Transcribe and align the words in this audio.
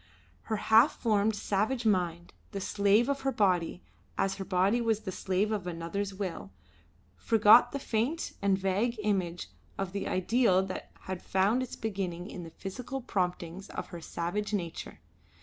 Her 0.49 0.55
half 0.55 0.99
formed, 0.99 1.35
savage 1.35 1.85
mind, 1.85 2.33
the 2.53 2.59
slave 2.59 3.07
of 3.07 3.21
her 3.21 3.31
body 3.31 3.83
as 4.17 4.37
her 4.37 4.43
body 4.43 4.81
was 4.81 5.01
the 5.01 5.11
slave 5.11 5.51
of 5.51 5.67
another's 5.67 6.11
will 6.11 6.51
forgot 7.15 7.71
the 7.71 7.77
faint 7.77 8.33
and 8.41 8.57
vague 8.57 8.97
image 9.03 9.49
of 9.77 9.91
the 9.91 10.07
ideal 10.07 10.65
that 10.65 10.89
had 11.01 11.21
found 11.21 11.61
its 11.61 11.75
beginning 11.75 12.31
in 12.31 12.41
the 12.41 12.49
physical 12.49 12.99
promptings 12.99 13.69
of 13.69 13.89
her 13.89 14.01
savage 14.01 14.55
nature. 14.55 15.01